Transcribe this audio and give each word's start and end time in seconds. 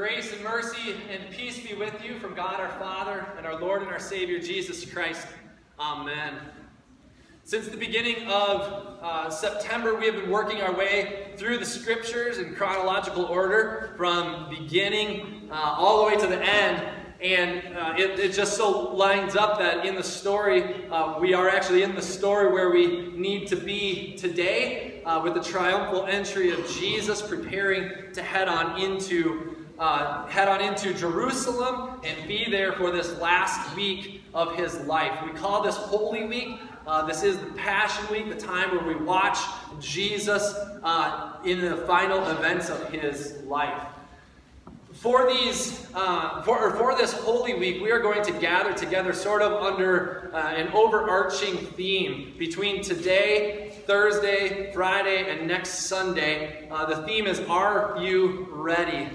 Grace 0.00 0.32
and 0.32 0.42
mercy 0.42 0.94
and 1.10 1.30
peace 1.30 1.58
be 1.58 1.74
with 1.74 2.02
you 2.02 2.18
from 2.20 2.34
God 2.34 2.58
our 2.58 2.70
Father 2.78 3.26
and 3.36 3.44
our 3.44 3.60
Lord 3.60 3.82
and 3.82 3.90
our 3.90 3.98
Savior 3.98 4.38
Jesus 4.38 4.90
Christ. 4.90 5.26
Amen. 5.78 6.36
Since 7.44 7.68
the 7.68 7.76
beginning 7.76 8.26
of 8.26 8.96
uh, 9.02 9.28
September, 9.28 9.94
we 9.94 10.06
have 10.06 10.14
been 10.14 10.30
working 10.30 10.62
our 10.62 10.72
way 10.72 11.32
through 11.36 11.58
the 11.58 11.66
scriptures 11.66 12.38
in 12.38 12.54
chronological 12.54 13.26
order 13.26 13.92
from 13.98 14.48
beginning 14.48 15.50
uh, 15.50 15.74
all 15.76 15.98
the 15.98 16.06
way 16.06 16.18
to 16.18 16.26
the 16.26 16.42
end. 16.42 16.82
And 17.20 17.76
uh, 17.76 17.92
it, 17.98 18.18
it, 18.18 18.32
just 18.32 18.56
so 18.56 18.94
lines 18.94 19.36
up 19.36 19.58
that 19.58 19.84
in 19.84 19.96
the 19.96 20.02
story, 20.02 20.86
uh, 20.90 21.18
we 21.20 21.34
are 21.34 21.50
actually 21.50 21.82
in 21.82 21.94
the 21.94 22.00
story 22.00 22.50
where 22.50 22.70
we 22.70 23.12
need 23.14 23.48
to 23.48 23.56
be 23.56 24.16
today 24.16 24.89
uh, 25.04 25.20
with 25.22 25.34
the 25.34 25.42
triumphal 25.42 26.06
entry 26.06 26.50
of 26.50 26.68
Jesus 26.70 27.22
preparing 27.22 28.12
to 28.12 28.22
head 28.22 28.48
on 28.48 28.80
into 28.80 29.56
uh, 29.78 30.26
head 30.26 30.46
on 30.46 30.60
into 30.60 30.92
Jerusalem 30.92 32.00
and 32.04 32.28
be 32.28 32.50
there 32.50 32.72
for 32.72 32.90
this 32.90 33.18
last 33.18 33.74
week 33.74 34.22
of 34.34 34.54
his 34.54 34.78
life. 34.80 35.12
We 35.24 35.30
call 35.32 35.62
this 35.62 35.76
Holy 35.76 36.26
Week. 36.26 36.60
Uh, 36.86 37.06
this 37.06 37.22
is 37.22 37.38
the 37.38 37.46
Passion 37.52 38.04
Week, 38.10 38.28
the 38.28 38.40
time 38.40 38.70
where 38.70 38.84
we 38.84 39.02
watch 39.02 39.38
Jesus 39.80 40.54
uh, 40.82 41.36
in 41.44 41.60
the 41.60 41.78
final 41.78 42.26
events 42.28 42.68
of 42.68 42.90
his 42.90 43.42
life. 43.44 43.82
For 44.92 45.32
these, 45.32 45.86
uh, 45.94 46.42
for, 46.42 46.76
for 46.76 46.94
this 46.96 47.12
Holy 47.12 47.54
Week, 47.54 47.80
we 47.80 47.90
are 47.90 48.00
going 48.00 48.22
to 48.24 48.32
gather 48.32 48.74
together 48.74 49.12
sort 49.12 49.40
of 49.40 49.62
under 49.62 50.30
uh, 50.34 50.48
an 50.48 50.68
overarching 50.72 51.56
theme 51.56 52.34
between 52.38 52.82
today, 52.82 53.69
Thursday, 53.86 54.72
Friday, 54.72 55.30
and 55.30 55.46
next 55.48 55.86
Sunday. 55.86 56.68
Uh, 56.70 56.86
the 56.86 57.06
theme 57.06 57.26
is 57.26 57.40
Are 57.40 57.96
You 58.00 58.48
Ready? 58.50 59.08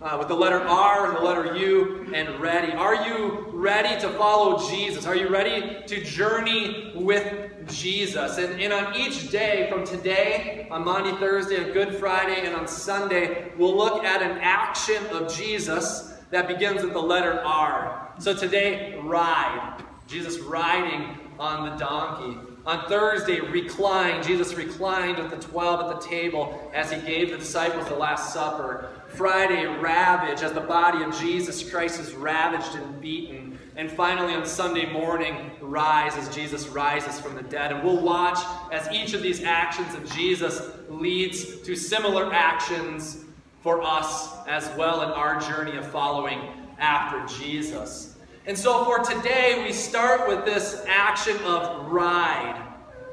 Uh, 0.00 0.16
with 0.18 0.28
the 0.28 0.34
letter 0.34 0.60
R 0.60 1.08
and 1.08 1.16
the 1.16 1.20
letter 1.20 1.56
U 1.56 2.12
and 2.12 2.38
ready. 2.38 2.72
Are 2.72 3.06
you 3.08 3.46
ready 3.48 3.98
to 4.00 4.10
follow 4.10 4.68
Jesus? 4.68 5.06
Are 5.06 5.16
you 5.16 5.28
ready 5.28 5.82
to 5.86 6.04
journey 6.04 6.92
with 6.94 7.66
Jesus? 7.66 8.36
And, 8.36 8.60
and 8.60 8.74
on 8.74 8.94
each 8.94 9.30
day, 9.30 9.70
from 9.70 9.86
today, 9.86 10.68
on 10.70 10.84
Monday, 10.84 11.18
Thursday, 11.18 11.64
on 11.64 11.72
Good 11.72 11.94
Friday, 11.94 12.46
and 12.46 12.54
on 12.54 12.68
Sunday, 12.68 13.52
we'll 13.56 13.74
look 13.76 14.04
at 14.04 14.20
an 14.20 14.38
action 14.42 15.04
of 15.06 15.34
Jesus 15.34 16.12
that 16.30 16.46
begins 16.46 16.82
with 16.82 16.92
the 16.92 17.00
letter 17.00 17.40
R. 17.40 18.12
So 18.18 18.34
today, 18.34 18.98
ride. 19.02 19.82
Jesus 20.08 20.38
riding 20.40 21.16
on 21.38 21.70
the 21.70 21.76
donkey. 21.76 22.38
On 22.66 22.88
Thursday, 22.88 23.38
reclined, 23.38 24.24
Jesus 24.24 24.54
reclined 24.54 25.18
with 25.18 25.30
the 25.30 25.36
12 25.36 25.88
at 25.88 26.00
the 26.00 26.08
table 26.08 26.68
as 26.74 26.90
he 26.90 27.00
gave 27.00 27.30
the 27.30 27.38
disciples 27.38 27.86
the 27.86 27.94
Last 27.94 28.34
Supper. 28.34 28.90
Friday, 29.06 29.66
ravage, 29.66 30.42
as 30.42 30.52
the 30.52 30.60
body 30.60 31.04
of 31.04 31.16
Jesus 31.16 31.70
Christ 31.70 32.00
is 32.00 32.12
ravaged 32.14 32.74
and 32.74 33.00
beaten. 33.00 33.56
And 33.76 33.88
finally, 33.88 34.34
on 34.34 34.44
Sunday 34.44 34.90
morning, 34.90 35.52
rise 35.60 36.16
as 36.16 36.34
Jesus 36.34 36.66
rises 36.66 37.20
from 37.20 37.36
the 37.36 37.42
dead. 37.44 37.70
And 37.70 37.84
we'll 37.84 38.00
watch 38.00 38.40
as 38.72 38.92
each 38.92 39.14
of 39.14 39.22
these 39.22 39.44
actions 39.44 39.94
of 39.94 40.12
Jesus 40.12 40.60
leads 40.88 41.60
to 41.60 41.76
similar 41.76 42.34
actions 42.34 43.24
for 43.62 43.80
us 43.80 44.32
as 44.48 44.68
well 44.76 45.02
in 45.02 45.10
our 45.10 45.38
journey 45.38 45.76
of 45.76 45.88
following 45.92 46.40
after 46.80 47.24
Jesus. 47.38 48.15
And 48.46 48.56
so 48.56 48.84
for 48.84 49.00
today, 49.00 49.64
we 49.66 49.72
start 49.72 50.28
with 50.28 50.44
this 50.44 50.84
action 50.86 51.36
of 51.44 51.90
ride. 51.90 52.62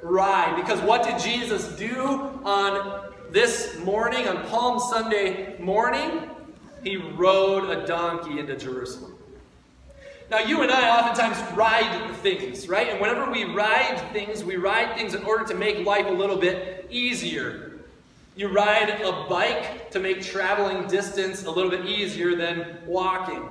Ride. 0.04 0.56
Because 0.56 0.80
what 0.82 1.04
did 1.04 1.20
Jesus 1.20 1.70
do 1.70 1.96
on 2.46 3.12
this 3.32 3.80
morning, 3.80 4.28
on 4.28 4.46
Palm 4.46 4.80
Sunday 4.80 5.58
morning, 5.58 6.30
he 6.84 6.98
rode 6.98 7.68
a 7.68 7.88
donkey 7.88 8.38
into 8.38 8.56
Jerusalem. 8.56 9.16
Now, 10.30 10.40
you 10.40 10.62
and 10.62 10.72
I 10.72 11.00
oftentimes 11.00 11.38
ride 11.58 12.16
things, 12.18 12.68
right? 12.68 12.90
And 12.90 13.02
whenever 13.02 13.32
we 13.32 13.46
ride 13.46 13.98
things, 14.14 14.44
we 14.44 14.58
ride 14.58 14.96
things 14.96 15.16
in 15.16 15.24
order 15.24 15.46
to 15.46 15.56
make 15.56 15.84
life 15.84 16.06
a 16.06 16.12
little 16.12 16.38
bit 16.38 16.88
easier. 16.92 17.80
You 18.36 18.50
ride 18.50 19.02
a 19.02 19.26
bike 19.28 19.90
to 19.92 20.00
make 20.00 20.22
traveling 20.22 20.88
distance 20.88 21.46
a 21.46 21.52
little 21.52 21.72
bit 21.72 21.86
easier 21.86 22.36
than 22.36 22.78
walking. 22.86 23.50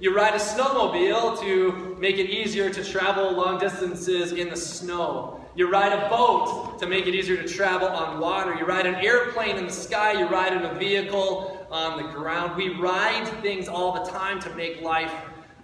You 0.00 0.14
ride 0.14 0.34
a 0.34 0.38
snowmobile 0.38 1.40
to 1.40 1.96
make 1.98 2.18
it 2.18 2.30
easier 2.30 2.70
to 2.70 2.84
travel 2.84 3.32
long 3.32 3.58
distances 3.58 4.30
in 4.30 4.48
the 4.48 4.56
snow. 4.56 5.44
You 5.56 5.68
ride 5.68 5.92
a 5.92 6.08
boat 6.08 6.78
to 6.78 6.86
make 6.86 7.08
it 7.08 7.16
easier 7.16 7.36
to 7.36 7.48
travel 7.48 7.88
on 7.88 8.20
water. 8.20 8.54
You 8.54 8.64
ride 8.64 8.86
an 8.86 8.94
airplane 8.94 9.56
in 9.56 9.66
the 9.66 9.72
sky. 9.72 10.12
You 10.12 10.28
ride 10.28 10.52
in 10.52 10.62
a 10.62 10.74
vehicle 10.74 11.66
on 11.72 12.00
the 12.00 12.12
ground. 12.12 12.56
We 12.56 12.68
ride 12.74 13.26
things 13.42 13.66
all 13.66 14.04
the 14.04 14.08
time 14.08 14.40
to 14.42 14.54
make 14.54 14.82
life 14.82 15.12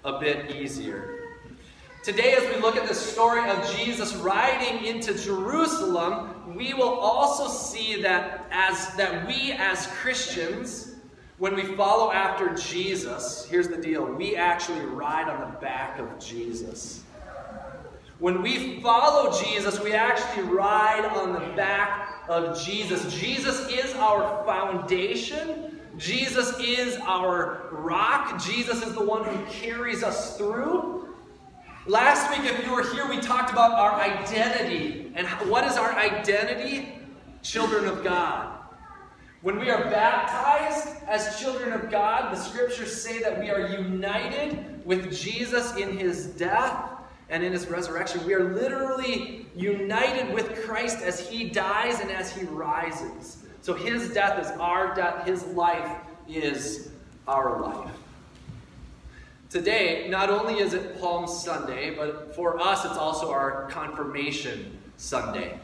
a 0.05 0.19
bit 0.19 0.51
easier. 0.57 1.29
Today, 2.03 2.35
as 2.35 2.43
we 2.53 2.61
look 2.61 2.75
at 2.75 2.89
the 2.89 2.95
story 2.95 3.49
of 3.49 3.77
Jesus 3.77 4.17
riding 4.17 4.85
into 4.85 5.15
Jerusalem, 5.15 6.57
we 6.57 6.75
will 6.75 6.99
also 6.99 7.47
see 7.47 8.03
that 8.03 8.47
as 8.51 8.95
that 8.97 9.29
we 9.29 9.53
as 9.53 9.87
Christians, 9.87 10.94
when 11.45 11.57
we 11.57 11.77
follow 11.77 12.11
after 12.11 12.55
Jesus, 12.55 13.47
here's 13.51 13.69
the 13.69 13.77
deal: 13.77 14.07
we 14.07 14.35
actually 14.35 14.81
ride 14.87 15.29
on 15.29 15.41
the 15.53 15.59
back 15.59 15.99
of 15.99 16.19
Jesus. 16.19 17.03
When 18.19 18.41
we 18.41 18.81
follow 18.81 19.31
Jesus, 19.39 19.79
we 19.79 19.93
actually 19.93 20.45
ride 20.45 21.05
on 21.05 21.35
the 21.35 21.55
back 21.55 22.23
of 22.31 22.59
Jesus. 22.65 23.15
Jesus 23.15 23.69
is 23.69 23.93
our 23.97 24.43
foundation. 24.47 25.79
Jesus 25.99 26.59
is 26.61 26.97
our 27.03 27.69
rock. 27.73 28.43
Jesus 28.43 28.83
is 28.83 28.95
the 28.95 29.05
one 29.05 29.27
who 29.27 29.45
carries 29.51 30.03
us 30.03 30.39
through. 30.39 31.15
Last 31.87 32.31
week, 32.31 32.51
if 32.51 32.65
you 32.65 32.73
were 32.73 32.91
here, 32.95 33.07
we 33.07 33.21
talked 33.21 33.51
about 33.53 33.73
our 33.73 34.01
identity. 34.01 35.13
And 35.15 35.27
what 35.51 35.65
is 35.65 35.77
our 35.77 35.93
identity? 35.93 37.01
Children 37.43 37.85
of 37.85 38.03
God. 38.03 38.54
When 39.45 39.59
we 39.59 39.69
are 39.69 39.91
baptized 39.91 40.89
as 41.07 41.39
children 41.39 41.75
of 41.75 41.91
God, 41.91 42.33
the 42.33 42.41
scriptures 42.41 42.99
say 42.99 43.21
that 43.21 43.39
we 43.39 43.51
are 43.51 43.69
united 43.69 44.83
with 44.87 45.15
Jesus 45.15 45.77
in 45.77 45.99
his 45.99 46.29
death 46.29 46.89
and 47.29 47.45
in 47.45 47.53
his 47.53 47.67
resurrection. 47.67 48.25
We 48.25 48.33
are 48.33 48.55
literally 48.55 49.45
united 49.55 50.33
with 50.33 50.65
Christ 50.65 51.03
as 51.03 51.29
he 51.29 51.51
dies 51.51 52.01
and 52.01 52.11
as 52.11 52.35
he 52.35 52.47
rises. 52.47 53.45
So 53.61 53.75
his 53.75 54.15
death 54.15 54.43
is 54.43 54.51
our 54.59 54.95
death, 54.95 55.27
his 55.27 55.45
life 55.49 55.95
is 56.27 56.89
our 57.29 57.61
life. 57.61 57.93
Today, 59.51 60.09
not 60.09 60.31
only 60.31 60.61
is 60.61 60.73
it 60.73 60.99
Palm 60.99 61.27
Sunday, 61.27 61.95
but 61.95 62.35
for 62.35 62.59
us 62.59 62.87
it's 62.87 62.97
also 62.97 63.31
our 63.31 63.69
confirmation 63.71 64.79
Sunday. 64.97 65.59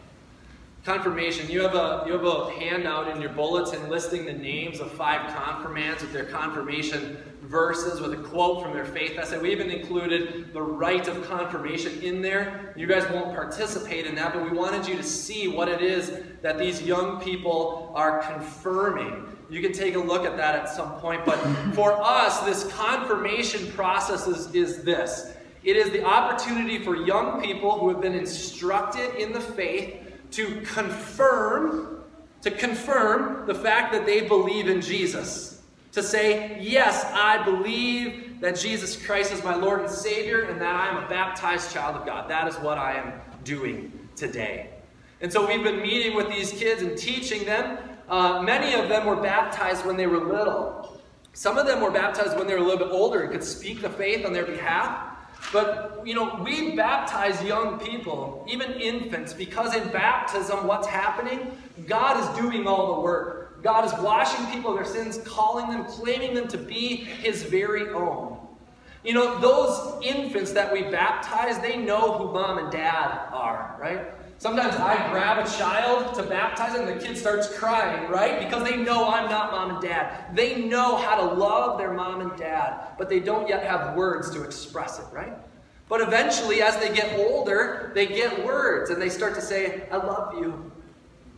Confirmation, 0.84 1.50
you 1.50 1.60
have 1.60 1.74
a 1.74 2.04
you 2.06 2.12
have 2.14 2.24
a 2.24 2.50
handout 2.52 3.14
in 3.14 3.20
your 3.20 3.30
bulletin 3.30 3.91
listing 3.91 4.24
the 4.24 4.32
names 4.32 4.80
of 4.80 4.91
five 4.91 5.34
confirmants 5.34 6.00
with 6.00 6.10
their 6.10 6.24
confirmation 6.24 7.18
verses 7.42 8.00
with 8.00 8.14
a 8.14 8.16
quote 8.16 8.62
from 8.62 8.72
their 8.72 8.86
faith 8.86 9.18
essay. 9.18 9.38
We 9.38 9.52
even 9.52 9.70
included 9.70 10.54
the 10.54 10.62
rite 10.62 11.06
of 11.06 11.22
confirmation 11.28 12.00
in 12.00 12.22
there. 12.22 12.72
You 12.78 12.86
guys 12.86 13.06
won't 13.10 13.34
participate 13.34 14.06
in 14.06 14.14
that, 14.14 14.32
but 14.32 14.42
we 14.42 14.56
wanted 14.56 14.88
you 14.88 14.96
to 14.96 15.02
see 15.02 15.48
what 15.48 15.68
it 15.68 15.82
is 15.82 16.22
that 16.41 16.58
these 16.58 16.80
young 16.80 17.20
people 17.20 17.92
are 17.94 18.22
confirming. 18.22 19.36
You 19.50 19.60
can 19.60 19.72
take 19.72 19.97
a 19.97 19.98
look 19.98 20.24
at 20.24 20.38
that 20.38 20.54
at 20.54 20.70
some 20.70 20.92
point. 20.92 21.26
But 21.26 21.36
for 21.74 21.92
us, 21.92 22.41
this 22.41 22.72
confirmation 22.72 23.70
process 23.72 24.26
is, 24.26 24.54
is 24.54 24.82
this 24.82 25.34
it 25.62 25.76
is 25.76 25.91
the 25.91 26.02
opportunity 26.04 26.78
for 26.78 26.97
young 26.97 27.42
people 27.42 27.78
who 27.78 27.91
have 27.91 28.00
been 28.00 28.14
instructed 28.14 29.16
in 29.16 29.34
the 29.34 29.41
faith 29.41 30.06
to 30.32 30.60
confirm 30.62 31.97
to 32.42 32.50
confirm 32.50 33.47
the 33.47 33.54
fact 33.54 33.92
that 33.92 34.06
they 34.06 34.22
believe 34.22 34.66
in 34.68 34.80
Jesus 34.80 35.60
to 35.92 36.03
say, 36.03 36.59
Yes, 36.60 37.04
I 37.12 37.42
believe 37.44 38.41
that 38.41 38.59
Jesus 38.59 38.97
Christ 39.04 39.32
is 39.32 39.44
my 39.44 39.54
Lord 39.54 39.80
and 39.80 39.91
Savior 39.91 40.42
and 40.42 40.60
that 40.60 40.74
I 40.74 40.88
am 40.88 41.04
a 41.04 41.09
baptized 41.09 41.72
child 41.72 41.97
of 41.97 42.06
God. 42.06 42.30
That 42.30 42.48
is 42.48 42.56
what 42.56 42.78
I 42.78 42.94
am 42.94 43.12
doing 43.44 43.92
today. 44.16 44.71
And 45.21 45.30
so 45.30 45.47
we've 45.47 45.62
been 45.62 45.82
meeting 45.82 46.16
with 46.16 46.28
these 46.28 46.53
kids 46.53 46.80
and 46.80 46.97
teaching 46.97 47.44
them. 47.44 47.78
Uh, 48.09 48.42
many 48.42 48.72
of 48.74 48.88
them 48.88 49.06
were 49.06 49.16
baptized 49.16 49.84
when 49.84 49.97
they 49.97 50.06
were 50.06 50.24
little. 50.24 51.00
Some 51.34 51.59
of 51.59 51.66
them 51.66 51.80
were 51.83 51.91
baptized 51.91 52.36
when 52.36 52.47
they 52.47 52.54
were 52.54 52.60
a 52.60 52.65
little 52.65 52.84
bit 52.84 52.92
older 52.92 53.22
and 53.22 53.30
could 53.30 53.44
speak 53.44 53.83
the 53.83 53.91
faith 53.91 54.24
on 54.24 54.33
their 54.33 54.47
behalf. 54.47 55.09
But, 55.52 56.02
you 56.04 56.14
know, 56.14 56.41
we 56.44 56.76
baptize 56.76 57.42
young 57.42 57.78
people, 57.80 58.47
even 58.48 58.72
infants, 58.72 59.32
because 59.32 59.74
in 59.74 59.88
baptism, 59.88 60.66
what's 60.66 60.86
happening? 60.86 61.56
God 61.86 62.20
is 62.20 62.41
doing 62.41 62.66
all 62.66 62.94
the 62.94 63.00
work. 63.00 63.62
God 63.62 63.84
is 63.84 63.92
washing 64.00 64.47
people 64.47 64.70
of 64.70 64.76
their 64.76 64.86
sins, 64.86 65.18
calling 65.26 65.68
them, 65.68 65.84
claiming 65.84 66.34
them 66.34 66.48
to 66.48 66.56
be 66.56 66.97
His 66.97 67.42
very 67.42 67.91
own. 67.91 68.38
You 69.04 69.14
know, 69.14 69.38
those 69.41 70.02
infants 70.04 70.52
that 70.52 70.72
we 70.72 70.82
baptize, 70.82 71.58
they 71.60 71.76
know 71.76 72.18
who 72.18 72.32
mom 72.32 72.58
and 72.58 72.70
dad 72.70 73.28
are, 73.32 73.76
right? 73.80 74.12
Sometimes 74.41 74.75
I 74.77 74.97
grab 75.10 75.47
a 75.47 75.51
child 75.51 76.15
to 76.15 76.22
baptize 76.22 76.72
them, 76.72 76.89
and 76.89 76.98
the 76.98 77.07
kid 77.07 77.19
starts 77.19 77.54
crying, 77.59 78.10
right? 78.10 78.41
Because 78.41 78.66
they 78.66 78.75
know 78.75 79.07
I'm 79.10 79.28
not 79.28 79.53
mom 79.53 79.72
and 79.72 79.83
dad. 79.83 80.34
They 80.34 80.63
know 80.63 80.97
how 80.97 81.16
to 81.16 81.34
love 81.34 81.77
their 81.77 81.92
mom 81.92 82.22
and 82.22 82.34
dad, 82.39 82.95
but 82.97 83.10
they 83.10 83.21
don't 83.21 83.47
yet 83.47 83.63
have 83.63 83.95
words 83.95 84.31
to 84.31 84.42
express 84.42 84.98
it, 84.98 85.04
right? 85.13 85.34
But 85.91 86.01
eventually, 86.01 86.63
as 86.63 86.75
they 86.78 86.91
get 86.91 87.19
older, 87.19 87.92
they 87.95 88.07
get 88.07 88.42
words 88.42 88.89
and 88.89 89.01
they 89.01 89.10
start 89.10 89.34
to 89.34 89.42
say, 89.42 89.87
I 89.92 89.98
love 89.98 90.33
you. 90.39 90.72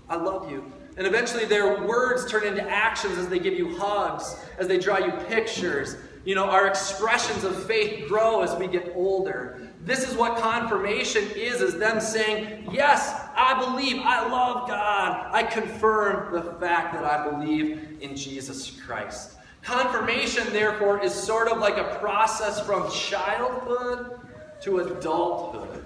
I 0.09 0.15
love 0.15 0.49
you. 0.49 0.71
And 0.97 1.05
eventually, 1.05 1.45
their 1.45 1.83
words 1.85 2.31
turn 2.31 2.47
into 2.47 2.63
actions 2.71 3.19
as 3.19 3.27
they 3.27 3.41
give 3.41 3.55
you 3.55 3.77
hugs, 3.79 4.37
as 4.59 4.69
they 4.69 4.79
draw 4.79 4.99
you 4.99 5.11
pictures. 5.27 5.97
You 6.25 6.37
know, 6.37 6.45
our 6.45 6.69
expressions 6.69 7.43
of 7.45 7.65
faith 7.65 8.09
grow 8.09 8.43
as 8.43 8.55
we 8.55 8.69
get 8.69 8.93
older. 8.95 9.69
This 9.85 10.09
is 10.09 10.17
what 10.17 10.39
confirmation 10.39 11.25
is, 11.35 11.61
is 11.61 11.79
them 11.79 12.01
saying, 12.01 12.69
Yes, 12.71 13.29
I 13.35 13.59
believe, 13.59 14.01
I 14.05 14.29
love 14.29 14.69
God. 14.69 15.31
I 15.33 15.43
confirm 15.43 16.33
the 16.33 16.53
fact 16.61 16.95
that 16.95 17.05
I 17.05 17.29
believe 17.29 17.99
in 18.01 18.15
Jesus 18.15 18.81
Christ. 18.87 19.37
Confirmation, 19.63 20.45
therefore, 20.53 21.03
is 21.03 21.13
sort 21.13 21.49
of 21.49 21.59
like 21.59 21.79
a 21.79 21.97
process 22.01 22.65
from 22.65 22.89
childhood 22.91 24.19
to 24.63 24.79
adulthood. 24.79 25.85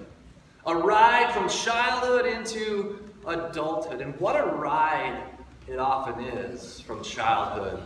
A 0.67 0.77
ride 0.77 1.33
from 1.33 1.49
childhood 1.49 2.27
into 2.27 2.99
adulthood. 3.27 4.01
And 4.01 4.19
what 4.21 4.37
a 4.37 4.47
ride 4.47 5.23
it 5.69 5.79
often 5.79 6.23
is 6.25 6.81
from 6.81 7.03
childhood 7.03 7.83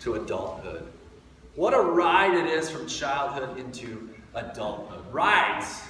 to 0.00 0.14
adulthood. 0.14 0.86
What 1.56 1.72
a 1.72 1.80
ride 1.80 2.34
it 2.34 2.46
is 2.46 2.68
from 2.68 2.88
childhood 2.88 3.58
into 3.58 4.08
adulthood. 4.34 5.04
Rides. 5.12 5.82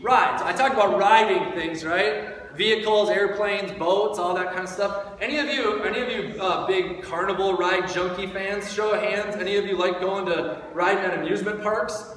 Rides. 0.00 0.40
I 0.40 0.54
talk 0.54 0.72
about 0.72 0.98
riding 0.98 1.52
things, 1.52 1.84
right? 1.84 2.30
Vehicles, 2.56 3.10
airplanes, 3.10 3.72
boats, 3.72 4.18
all 4.18 4.34
that 4.34 4.52
kind 4.52 4.64
of 4.64 4.70
stuff. 4.70 5.08
Any 5.20 5.36
of 5.36 5.46
you, 5.48 5.82
any 5.82 6.00
of 6.00 6.08
you 6.08 6.40
uh, 6.40 6.66
big 6.66 7.02
carnival 7.02 7.54
ride 7.58 7.92
junkie 7.92 8.26
fans? 8.26 8.72
Show 8.72 8.92
of 8.92 9.02
hands. 9.02 9.36
Any 9.36 9.56
of 9.56 9.66
you 9.66 9.76
like 9.76 10.00
going 10.00 10.24
to 10.26 10.62
riding 10.72 11.04
at 11.04 11.18
amusement 11.18 11.62
parks? 11.62 12.16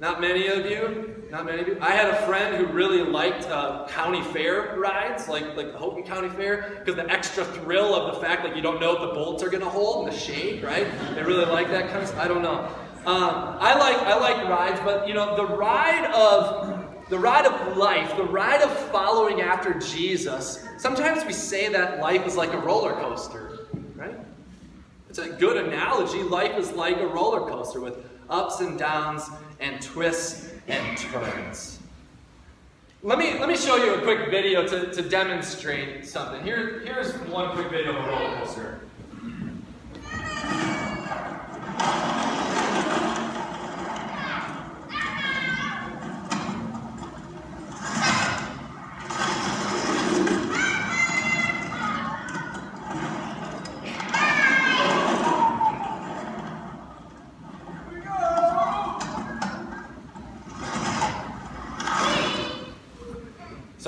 Not 0.00 0.20
many 0.20 0.46
of 0.46 0.64
you. 0.64 1.24
Not 1.30 1.44
many 1.44 1.60
of 1.60 1.68
you. 1.68 1.78
I 1.80 1.90
had 1.90 2.08
a 2.08 2.22
friend 2.22 2.56
who 2.56 2.72
really 2.72 3.02
liked 3.02 3.46
uh, 3.46 3.86
county 3.88 4.22
fair 4.22 4.76
rides, 4.78 5.28
like 5.28 5.56
like 5.56 5.72
the 5.72 5.78
Houghton 5.78 6.04
County 6.04 6.28
Fair, 6.28 6.76
because 6.78 6.94
the 6.94 7.10
extra 7.10 7.44
thrill 7.44 7.94
of 7.94 8.14
the 8.14 8.20
fact 8.20 8.44
that 8.44 8.54
you 8.54 8.62
don't 8.62 8.80
know 8.80 8.94
if 8.94 9.00
the 9.00 9.08
bolts 9.08 9.42
are 9.42 9.48
going 9.48 9.62
to 9.62 9.68
hold 9.68 10.06
and 10.06 10.14
the 10.14 10.18
shade, 10.18 10.62
right? 10.62 10.86
They 11.14 11.22
really 11.22 11.44
like 11.44 11.68
that 11.68 11.90
kind 11.90 12.02
of 12.02 12.08
stuff. 12.08 12.20
I 12.20 12.28
don't 12.28 12.42
know. 12.42 12.60
Um, 13.06 13.56
I 13.60 13.76
like 13.76 13.96
I 13.98 14.18
like 14.18 14.48
rides, 14.48 14.80
but 14.84 15.08
you 15.08 15.14
know 15.14 15.36
the 15.36 15.46
ride 15.46 16.10
of 16.12 16.84
the 17.08 17.18
ride 17.18 17.46
of 17.46 17.76
life, 17.76 18.16
the 18.16 18.24
ride 18.24 18.62
of 18.62 18.70
following 18.90 19.40
after 19.40 19.74
Jesus. 19.80 20.64
Sometimes 20.78 21.24
we 21.24 21.32
say 21.32 21.68
that 21.70 22.00
life 22.00 22.24
is 22.24 22.36
like 22.36 22.52
a 22.52 22.58
roller 22.58 22.92
coaster, 22.92 23.66
right? 23.96 24.16
It's 25.08 25.18
a 25.18 25.28
good 25.28 25.56
analogy. 25.56 26.22
Life 26.22 26.56
is 26.56 26.70
like 26.72 26.98
a 26.98 27.06
roller 27.06 27.50
coaster 27.50 27.80
with 27.80 27.96
ups 28.30 28.60
and 28.60 28.78
downs 28.78 29.28
and 29.60 29.80
twists 29.82 30.50
and 30.68 30.98
turns. 30.98 31.78
Let 33.02 33.18
me, 33.18 33.38
let 33.38 33.48
me 33.48 33.56
show 33.56 33.76
you 33.76 33.94
a 33.94 34.02
quick 34.02 34.30
video 34.30 34.66
to, 34.66 34.92
to 34.92 35.08
demonstrate 35.08 36.06
something. 36.06 36.42
Here, 36.42 36.80
here's 36.80 37.12
one 37.28 37.54
quick 37.54 37.70
video 37.70 37.96
of 37.96 38.04
a 38.04 38.08
roller 38.08 38.36
coaster. 38.38 38.80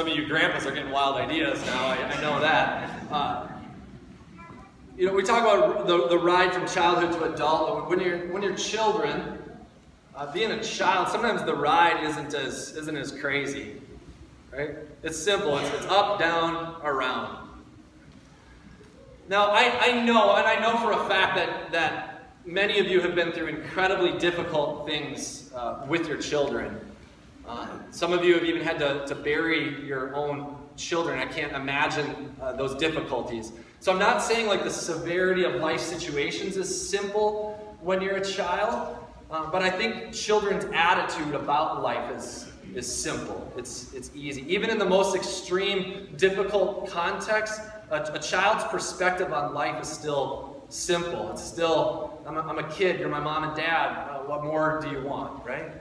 Some 0.00 0.08
of 0.08 0.16
you 0.16 0.26
grandpas 0.26 0.64
are 0.64 0.72
getting 0.72 0.90
wild 0.90 1.16
ideas 1.16 1.62
now, 1.66 1.88
I, 1.88 1.96
I 1.96 2.20
know 2.22 2.40
that. 2.40 2.90
Uh, 3.10 3.48
you 4.96 5.04
know, 5.04 5.12
we 5.12 5.22
talk 5.22 5.42
about 5.42 5.86
the, 5.86 6.08
the 6.08 6.18
ride 6.18 6.54
from 6.54 6.66
childhood 6.66 7.12
to 7.20 7.34
adulthood. 7.34 7.90
When 7.90 8.00
you're, 8.00 8.32
when 8.32 8.42
you're 8.42 8.56
children, 8.56 9.38
uh, 10.16 10.32
being 10.32 10.52
a 10.52 10.62
child, 10.62 11.08
sometimes 11.08 11.44
the 11.44 11.54
ride 11.54 12.02
isn't 12.02 12.32
as, 12.32 12.74
isn't 12.78 12.96
as 12.96 13.12
crazy, 13.12 13.74
right? 14.50 14.70
It's 15.02 15.18
simple. 15.18 15.58
It's, 15.58 15.68
it's 15.74 15.84
up, 15.88 16.18
down, 16.18 16.80
around. 16.82 17.46
Now, 19.28 19.50
I, 19.50 19.80
I 19.82 20.02
know, 20.02 20.34
and 20.34 20.46
I 20.46 20.58
know 20.60 20.78
for 20.78 20.92
a 20.92 21.08
fact 21.10 21.36
that, 21.36 21.72
that 21.72 22.32
many 22.46 22.78
of 22.78 22.86
you 22.86 23.02
have 23.02 23.14
been 23.14 23.32
through 23.32 23.48
incredibly 23.48 24.18
difficult 24.18 24.86
things 24.86 25.50
uh, 25.54 25.84
with 25.86 26.08
your 26.08 26.16
children. 26.16 26.80
Uh, 27.46 27.66
some 27.90 28.12
of 28.12 28.24
you 28.24 28.34
have 28.34 28.44
even 28.44 28.62
had 28.62 28.78
to, 28.78 29.04
to 29.06 29.14
bury 29.14 29.84
your 29.84 30.14
own 30.14 30.56
children. 30.76 31.18
I 31.18 31.26
can't 31.26 31.52
imagine 31.52 32.34
uh, 32.40 32.52
those 32.52 32.74
difficulties. 32.76 33.52
So 33.80 33.92
I'm 33.92 33.98
not 33.98 34.22
saying 34.22 34.46
like 34.46 34.64
the 34.64 34.70
severity 34.70 35.44
of 35.44 35.54
life 35.54 35.80
situations 35.80 36.56
is 36.56 36.90
simple 36.90 37.76
when 37.80 38.00
you're 38.02 38.16
a 38.16 38.24
child, 38.24 38.96
uh, 39.30 39.50
but 39.50 39.62
I 39.62 39.70
think 39.70 40.12
children's 40.12 40.64
attitude 40.74 41.34
about 41.34 41.82
life 41.82 42.14
is, 42.14 42.46
is 42.74 42.86
simple. 42.86 43.52
It's, 43.56 43.92
it's 43.94 44.10
easy. 44.14 44.42
Even 44.52 44.70
in 44.70 44.78
the 44.78 44.84
most 44.84 45.16
extreme, 45.16 46.08
difficult 46.16 46.90
context, 46.90 47.60
a, 47.90 48.02
a 48.02 48.18
child's 48.18 48.64
perspective 48.64 49.32
on 49.32 49.54
life 49.54 49.80
is 49.82 49.88
still 49.88 50.62
simple. 50.68 51.30
It's 51.32 51.42
still, 51.42 52.20
I'm 52.26 52.36
a, 52.36 52.40
I'm 52.40 52.58
a 52.58 52.68
kid, 52.70 53.00
you're 53.00 53.08
my 53.08 53.20
mom 53.20 53.44
and 53.44 53.56
dad. 53.56 54.08
Uh, 54.10 54.18
what 54.20 54.44
more 54.44 54.80
do 54.82 54.90
you 54.90 55.02
want, 55.02 55.44
right? 55.44 55.72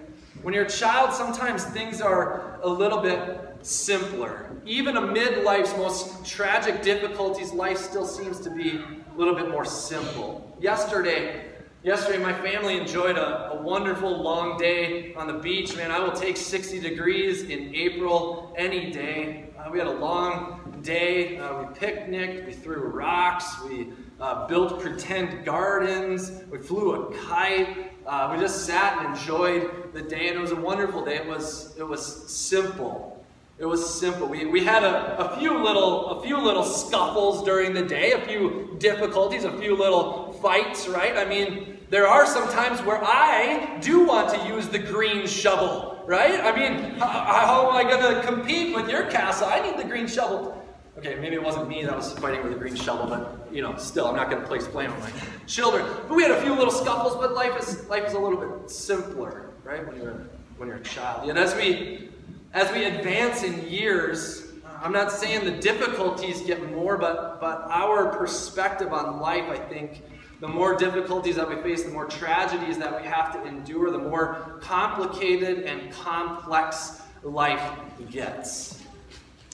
When 0.41 0.53
you're 0.53 0.63
a 0.63 0.69
child, 0.69 1.13
sometimes 1.13 1.65
things 1.65 1.99
are 1.99 2.59
a 2.63 2.69
little 2.69 3.01
bit 3.01 3.57
simpler. 3.61 4.49
Even 4.65 4.95
amid 4.95 5.43
life's 5.43 5.75
most 5.75 6.25
tragic 6.25 6.81
difficulties, 6.81 7.51
life 7.51 7.77
still 7.77 8.07
seems 8.07 8.39
to 8.41 8.49
be 8.49 8.77
a 8.77 9.17
little 9.17 9.35
bit 9.35 9.49
more 9.49 9.65
simple. 9.65 10.55
Yesterday, 10.61 11.43
yesterday 11.83 12.19
my 12.19 12.31
family 12.31 12.77
enjoyed 12.77 13.17
a, 13.17 13.51
a 13.51 13.61
wonderful 13.61 14.23
long 14.23 14.57
day 14.57 15.13
on 15.15 15.27
the 15.27 15.33
beach. 15.33 15.75
Man, 15.75 15.91
I 15.91 15.99
will 15.99 16.13
take 16.13 16.37
60 16.37 16.79
degrees 16.79 17.43
in 17.43 17.75
April 17.75 18.53
any 18.57 18.91
day. 18.91 19.49
Uh, 19.59 19.69
we 19.69 19.77
had 19.77 19.89
a 19.89 19.91
long 19.91 20.79
day. 20.83 21.37
Uh, 21.37 21.63
we 21.63 21.75
picnicked, 21.75 22.45
we 22.47 22.53
threw 22.53 22.83
rocks, 22.83 23.61
we 23.63 23.89
uh, 24.19 24.47
built 24.47 24.79
pretend 24.79 25.45
gardens, 25.45 26.31
we 26.51 26.57
flew 26.57 26.93
a 26.93 27.13
kite. 27.27 27.91
Uh, 28.05 28.33
we 28.33 28.41
just 28.41 28.65
sat 28.65 28.97
and 28.99 29.15
enjoyed 29.15 29.93
the 29.93 30.01
day, 30.01 30.27
and 30.27 30.37
it 30.37 30.41
was 30.41 30.51
a 30.51 30.55
wonderful 30.55 31.05
day. 31.05 31.17
It 31.17 31.27
was, 31.27 31.77
it 31.77 31.87
was 31.87 32.29
simple. 32.29 33.23
It 33.57 33.65
was 33.65 33.99
simple. 33.99 34.27
We, 34.27 34.45
we 34.45 34.63
had 34.63 34.83
a, 34.83 35.17
a 35.19 35.37
few 35.37 35.61
little 35.61 36.19
a 36.19 36.23
few 36.23 36.37
little 36.37 36.63
scuffles 36.63 37.43
during 37.43 37.73
the 37.73 37.81
day, 37.81 38.13
a 38.13 38.21
few 38.21 38.75
difficulties, 38.79 39.43
a 39.43 39.51
few 39.59 39.75
little 39.75 40.31
fights, 40.41 40.87
right? 40.87 41.17
I 41.17 41.25
mean, 41.25 41.77
there 41.89 42.07
are 42.07 42.25
some 42.25 42.47
times 42.49 42.81
where 42.83 43.03
I 43.03 43.77
do 43.81 44.05
want 44.05 44.29
to 44.33 44.47
use 44.47 44.69
the 44.69 44.79
green 44.79 45.27
shovel, 45.27 46.01
right? 46.05 46.39
I 46.39 46.55
mean, 46.57 46.91
how, 46.99 47.07
how 47.07 47.69
am 47.69 47.75
I 47.75 47.89
going 47.89 48.15
to 48.15 48.21
compete 48.25 48.73
with 48.73 48.89
your 48.89 49.07
castle? 49.07 49.47
I 49.49 49.59
need 49.59 49.77
the 49.77 49.87
green 49.87 50.07
shovel. 50.07 50.58
Okay, 50.99 51.15
maybe 51.15 51.35
it 51.35 51.41
wasn't 51.41 51.69
me 51.69 51.81
that 51.85 51.95
was 51.95 52.11
fighting 52.19 52.43
with 52.43 52.51
a 52.51 52.57
green 52.57 52.75
shovel, 52.75 53.07
but 53.07 53.47
you 53.53 53.61
know, 53.61 53.73
still, 53.77 54.07
I'm 54.07 54.17
not 54.17 54.29
going 54.29 54.41
to 54.41 54.47
place 54.49 54.67
blame 54.67 54.91
on 54.91 54.99
my 54.99 55.11
children. 55.47 55.85
But 56.09 56.13
we 56.13 56.23
had 56.23 56.31
a 56.31 56.41
few 56.41 56.53
little 56.53 56.73
scuffles, 56.73 57.15
but 57.15 57.33
life 57.33 57.57
is 57.57 57.87
life 57.87 58.03
is 58.05 58.15
a 58.15 58.19
little 58.19 58.37
bit 58.37 58.69
simpler, 58.69 59.51
right? 59.63 59.87
When 59.87 59.95
you're 59.95 60.27
when 60.57 60.67
you're 60.67 60.79
a 60.79 60.83
child, 60.83 61.29
and 61.29 61.39
as 61.39 61.55
we 61.55 62.09
as 62.51 62.69
we 62.73 62.83
advance 62.83 63.43
in 63.43 63.65
years, 63.65 64.51
I'm 64.81 64.91
not 64.91 65.09
saying 65.09 65.45
the 65.45 65.57
difficulties 65.61 66.41
get 66.41 66.69
more, 66.69 66.97
but 66.97 67.39
but 67.39 67.61
our 67.69 68.07
perspective 68.17 68.91
on 68.91 69.21
life, 69.21 69.45
I 69.49 69.57
think, 69.57 70.03
the 70.41 70.49
more 70.49 70.75
difficulties 70.75 71.37
that 71.37 71.47
we 71.47 71.55
face, 71.61 71.83
the 71.83 71.91
more 71.91 72.07
tragedies 72.07 72.77
that 72.77 73.01
we 73.01 73.07
have 73.07 73.31
to 73.35 73.47
endure, 73.47 73.89
the 73.89 73.99
more 73.99 74.57
complicated 74.59 75.59
and 75.59 75.93
complex 75.93 77.03
life 77.23 77.71
gets. 78.11 78.83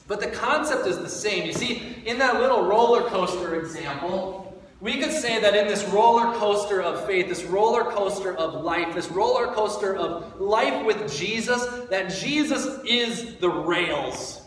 But 0.07 0.19
the 0.19 0.27
concept 0.27 0.85
is 0.85 0.99
the 0.99 1.09
same. 1.09 1.45
You 1.45 1.53
see, 1.53 1.97
in 2.05 2.19
that 2.19 2.39
little 2.39 2.65
roller 2.65 3.09
coaster 3.09 3.59
example, 3.59 4.45
we 4.81 4.99
could 5.01 5.11
say 5.11 5.41
that 5.41 5.55
in 5.55 5.67
this 5.67 5.83
roller 5.85 6.37
coaster 6.37 6.81
of 6.81 7.05
faith, 7.07 7.27
this 7.27 7.43
roller 7.43 7.85
coaster 7.85 8.35
of 8.35 8.63
life, 8.63 8.93
this 8.93 9.09
roller 9.09 9.47
coaster 9.47 9.95
of 9.95 10.39
life 10.39 10.85
with 10.85 11.11
Jesus, 11.11 11.65
that 11.89 12.09
Jesus 12.09 12.79
is 12.85 13.35
the 13.37 13.49
rails. 13.49 14.41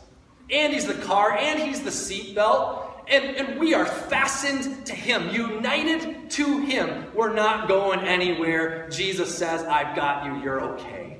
And 0.51 0.73
he's 0.73 0.87
the 0.87 0.95
car, 0.95 1.37
and 1.37 1.61
he's 1.61 1.83
the 1.83 1.91
seatbelt. 1.91 2.85
And, 3.09 3.37
and 3.37 3.59
we 3.59 3.75
are 3.75 3.87
fastened 3.87 4.87
to 4.87 4.95
him, 4.95 5.31
united 5.31 6.31
to 6.31 6.59
him. 6.61 7.07
We're 7.15 7.33
not 7.33 7.67
going 7.67 8.01
anywhere. 8.01 8.89
Jesus 8.91 9.37
says, 9.37 9.65
I've 9.65 9.97
got 9.97 10.27
you. 10.27 10.43
You're 10.43 10.61
okay. 10.61 11.19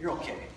You're 0.00 0.12
okay. 0.12 0.47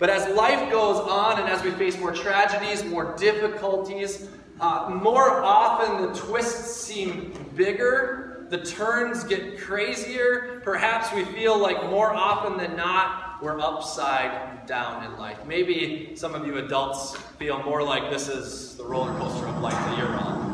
But 0.00 0.08
as 0.08 0.34
life 0.34 0.70
goes 0.70 0.96
on 0.96 1.38
and 1.38 1.48
as 1.48 1.62
we 1.62 1.70
face 1.72 1.98
more 1.98 2.12
tragedies, 2.12 2.82
more 2.84 3.14
difficulties, 3.16 4.28
uh, 4.58 4.88
more 4.90 5.44
often 5.44 6.06
the 6.06 6.18
twists 6.18 6.74
seem 6.74 7.32
bigger, 7.54 8.46
the 8.48 8.64
turns 8.64 9.24
get 9.24 9.60
crazier. 9.60 10.62
Perhaps 10.64 11.14
we 11.14 11.24
feel 11.26 11.58
like 11.58 11.84
more 11.90 12.14
often 12.14 12.56
than 12.56 12.76
not, 12.76 13.42
we're 13.42 13.60
upside 13.60 14.66
down 14.66 15.04
in 15.04 15.18
life. 15.18 15.38
Maybe 15.46 16.12
some 16.14 16.34
of 16.34 16.46
you 16.46 16.56
adults 16.56 17.14
feel 17.38 17.62
more 17.62 17.82
like 17.82 18.10
this 18.10 18.28
is 18.28 18.76
the 18.76 18.84
roller 18.84 19.12
coaster 19.18 19.46
of 19.46 19.60
life 19.60 19.74
that 19.74 19.98
you're 19.98 20.08
on. 20.08 20.49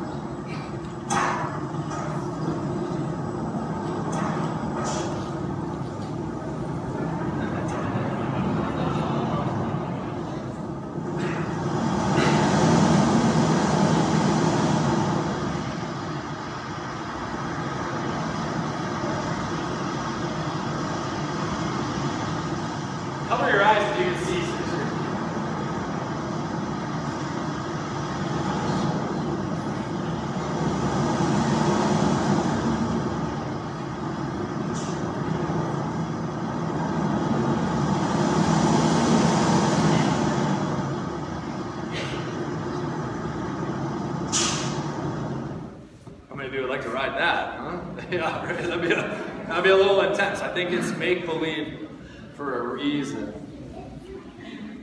Think 50.49 50.71
it's 50.71 50.97
make 50.97 51.27
believe 51.27 51.89
for 52.35 52.59
a 52.59 52.75
reason. 52.75 53.33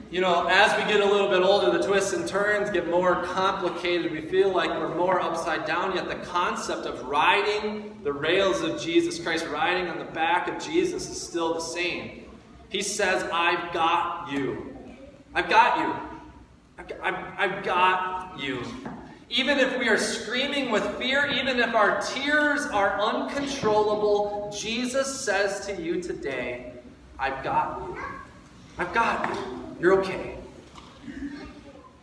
You 0.09 0.21
know, 0.21 0.47
as 0.47 0.71
we 0.77 0.91
get 0.91 1.01
a 1.01 1.05
little 1.05 1.27
bit 1.27 1.41
older, 1.41 1.75
the 1.75 1.83
twists 1.83 2.13
and 2.13 2.27
turns 2.27 2.69
get 2.69 2.87
more 2.87 3.23
complicated. 3.23 4.11
We 4.11 4.21
feel 4.21 4.53
like 4.53 4.69
we're 4.69 4.95
more 4.95 5.19
upside 5.19 5.65
down, 5.65 5.95
yet 5.95 6.07
the 6.07 6.23
concept 6.27 6.85
of 6.85 7.03
riding 7.07 7.99
the 8.03 8.13
rails 8.13 8.61
of 8.61 8.79
Jesus 8.79 9.19
Christ, 9.19 9.47
riding 9.47 9.87
on 9.87 9.97
the 9.97 10.05
back 10.05 10.47
of 10.47 10.63
Jesus, 10.63 11.09
is 11.09 11.19
still 11.19 11.55
the 11.55 11.61
same. 11.61 12.25
He 12.69 12.83
says, 12.83 13.23
I've 13.33 13.73
got 13.73 14.31
you. 14.31 14.77
I've 15.33 15.49
got 15.49 15.79
you. 15.79 15.95
I've, 17.01 17.15
I've 17.37 17.63
got 17.63 18.39
you. 18.39 18.63
Even 19.33 19.57
if 19.57 19.79
we 19.79 19.89
are 19.89 19.97
screaming 19.97 20.69
with 20.69 20.85
fear, 20.99 21.25
even 21.25 21.59
if 21.59 21.73
our 21.73 21.99
tears 22.01 22.67
are 22.67 23.01
uncontrollable, 23.01 24.55
Jesus 24.55 25.21
says 25.21 25.65
to 25.65 25.81
you 25.81 25.99
today, 25.99 26.71
I've 27.17 27.43
got 27.43 27.79
you. 27.79 27.97
I've 28.77 28.93
got 28.93 29.27
you. 29.33 29.75
You're 29.79 29.99
okay. 30.01 30.37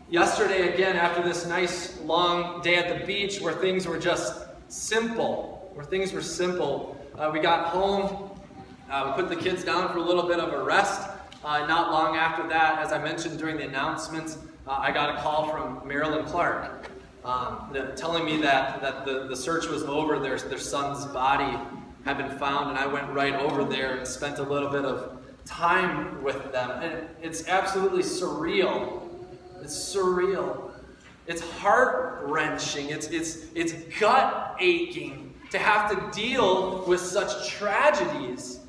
Yesterday, 0.09 0.75
again, 0.75 0.97
after 0.97 1.23
this 1.23 1.47
nice 1.47 2.01
long 2.01 2.63
day 2.63 2.75
at 2.75 2.99
the 2.99 3.07
beach 3.07 3.41
where 3.41 3.55
things 3.55 3.87
were 3.87 3.99
just 3.99 4.43
simple, 4.67 5.71
where 5.75 5.85
things 5.85 6.13
were 6.13 6.23
simple, 6.23 7.01
uh, 7.17 7.31
we 7.33 7.39
got 7.39 7.69
home, 7.69 8.29
uh, 8.91 9.07
we 9.07 9.23
put 9.23 9.31
the 9.31 9.41
kids 9.41 9.63
down 9.63 9.89
for 9.93 9.99
a 9.99 10.03
little 10.03 10.27
bit 10.27 10.41
of 10.41 10.53
a 10.53 10.65
rest. 10.65 11.09
Uh, 11.45 11.65
not 11.69 11.93
long 11.93 12.17
after 12.17 12.49
that, 12.49 12.81
as 12.85 12.91
I 12.93 12.99
mentioned 12.99 13.39
during 13.39 13.57
the 13.57 13.67
announcements, 13.67 14.37
uh, 14.67 14.73
I 14.73 14.91
got 14.91 15.17
a 15.17 15.23
call 15.23 15.49
from 15.49 15.87
Marilyn 15.87 16.25
Clark 16.25 16.90
um, 17.25 17.77
telling 17.97 18.25
me 18.25 18.41
that, 18.43 18.81
that 18.81 19.05
the, 19.05 19.27
the 19.29 19.37
search 19.37 19.67
was 19.67 19.83
over, 19.83 20.19
their, 20.19 20.39
their 20.39 20.59
son's 20.59 21.05
body 21.07 21.59
had 22.05 22.17
been 22.17 22.39
found, 22.39 22.71
and 22.71 22.79
I 22.79 22.87
went 22.87 23.11
right 23.11 23.35
over 23.35 23.65
there 23.65 23.97
and 23.97 24.07
spent 24.07 24.39
a 24.39 24.43
little 24.43 24.71
bit 24.71 24.85
of 24.85 25.21
time 25.45 26.23
with 26.23 26.53
them. 26.53 26.71
And 26.71 27.09
it's 27.23 27.47
absolutely 27.49 28.03
surreal. 28.03 29.03
It's 29.63 29.95
surreal. 29.95 30.71
It's 31.27 31.43
heart 31.59 32.23
wrenching. 32.25 32.89
It's, 32.89 33.09
it's, 33.09 33.47
it's 33.55 33.75
gut 33.99 34.57
aching 34.59 35.35
to 35.51 35.59
have 35.59 35.91
to 35.91 36.19
deal 36.19 36.85
with 36.87 37.01
such 37.01 37.51
tragedies. 37.51 38.61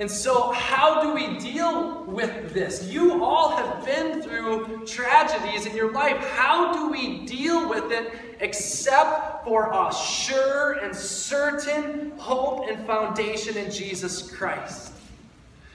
And 0.00 0.10
so, 0.10 0.50
how 0.52 1.02
do 1.02 1.12
we 1.12 1.38
deal 1.38 2.04
with 2.04 2.54
this? 2.54 2.86
You 2.86 3.22
all 3.22 3.50
have 3.50 3.84
been 3.84 4.22
through 4.22 4.86
tragedies 4.86 5.66
in 5.66 5.76
your 5.76 5.92
life. 5.92 6.16
How 6.30 6.72
do 6.72 6.88
we 6.88 7.26
deal 7.26 7.68
with 7.68 7.92
it 7.92 8.10
except 8.40 9.44
for 9.44 9.70
a 9.70 9.92
sure 9.92 10.72
and 10.82 10.96
certain 10.96 12.12
hope 12.16 12.66
and 12.70 12.86
foundation 12.86 13.58
in 13.58 13.70
Jesus 13.70 14.34
Christ? 14.34 14.94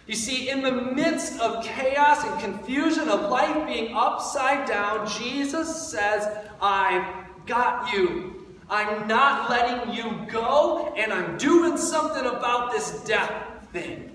You 0.07 0.15
see, 0.15 0.49
in 0.49 0.63
the 0.63 0.71
midst 0.71 1.39
of 1.39 1.63
chaos 1.63 2.23
and 2.23 2.39
confusion 2.39 3.07
of 3.09 3.29
life 3.29 3.67
being 3.67 3.93
upside 3.93 4.67
down, 4.67 5.07
Jesus 5.07 5.87
says, 5.91 6.27
I've 6.59 7.05
got 7.45 7.93
you. 7.93 8.47
I'm 8.71 9.07
not 9.07 9.51
letting 9.51 9.93
you 9.93 10.25
go, 10.31 10.91
and 10.97 11.13
I'm 11.13 11.37
doing 11.37 11.77
something 11.77 12.25
about 12.25 12.71
this 12.71 13.03
death 13.03 13.31
thing. 13.71 14.14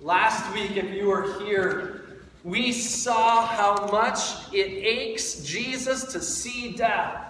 Last 0.00 0.52
week, 0.54 0.76
if 0.76 0.90
you 0.94 1.08
were 1.08 1.38
here, 1.40 2.00
we 2.42 2.72
saw 2.72 3.44
how 3.46 3.88
much 3.92 4.52
it 4.52 4.68
aches 4.68 5.42
Jesus 5.42 6.04
to 6.12 6.20
see 6.20 6.72
death. 6.72 7.22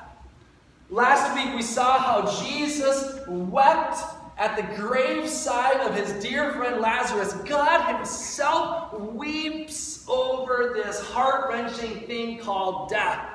Last 0.88 1.34
week, 1.34 1.54
we 1.54 1.62
saw 1.62 1.98
how 1.98 2.44
Jesus 2.44 3.20
wept 3.26 3.98
at 4.38 4.56
the 4.56 4.76
graveside 4.76 5.80
of 5.80 5.94
his 5.94 6.12
dear 6.22 6.52
friend 6.52 6.80
Lazarus. 6.80 7.32
God 7.44 7.96
Himself 7.96 8.98
weeps 9.00 10.08
over 10.08 10.72
this 10.74 11.00
heart 11.00 11.50
wrenching 11.50 12.00
thing 12.06 12.38
called 12.38 12.88
death. 12.88 13.26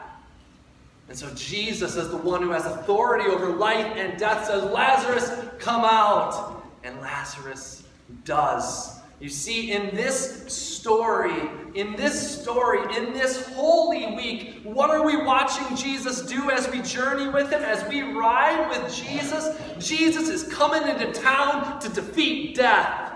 And 1.08 1.18
so, 1.18 1.30
Jesus, 1.36 1.98
as 1.98 2.10
the 2.10 2.18
one 2.18 2.42
who 2.42 2.52
has 2.52 2.66
authority 2.66 3.30
over 3.30 3.50
life 3.50 3.86
and 3.98 4.18
death, 4.18 4.48
says, 4.48 4.64
Lazarus, 4.64 5.30
come 5.60 5.86
out. 5.86 6.64
And 6.84 7.00
Lazarus 7.02 7.84
does. 8.24 8.95
You 9.20 9.30
see, 9.30 9.72
in 9.72 9.96
this 9.96 10.54
story, 10.54 11.50
in 11.74 11.96
this 11.96 12.42
story, 12.42 12.82
in 12.98 13.14
this 13.14 13.46
holy 13.54 14.14
week, 14.14 14.62
what 14.64 14.90
are 14.90 15.06
we 15.06 15.16
watching 15.16 15.76
Jesus 15.78 16.22
do 16.22 16.52
as 16.52 16.70
we 16.70 16.82
journey 16.82 17.30
with 17.30 17.50
him, 17.50 17.64
as 17.64 17.88
we 17.88 18.02
ride 18.02 18.70
with 18.70 18.94
Jesus? 18.94 19.58
Jesus 19.80 20.28
is 20.28 20.54
coming 20.54 20.88
into 20.90 21.14
town 21.14 21.80
to 21.80 21.90
defeat 21.90 22.56
death. 22.56 23.14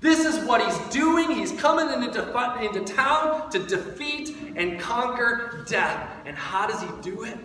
This 0.00 0.26
is 0.26 0.44
what 0.44 0.62
he's 0.62 0.78
doing. 0.94 1.30
He's 1.30 1.52
coming 1.52 1.90
into, 2.02 2.20
into 2.60 2.94
town 2.94 3.50
to 3.50 3.58
defeat 3.58 4.36
and 4.54 4.78
conquer 4.78 5.64
death. 5.66 6.10
And 6.26 6.36
how 6.36 6.66
does 6.66 6.82
he 6.82 6.88
do 7.00 7.24
it? 7.24 7.38